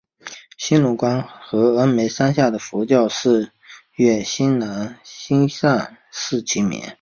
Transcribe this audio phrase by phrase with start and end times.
[0.57, 3.51] 兴隆观和峨嵋山下的佛教寺
[3.93, 4.59] 院兴
[5.47, 6.81] 善寺齐名。